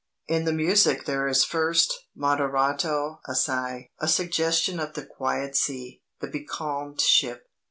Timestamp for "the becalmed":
6.21-6.99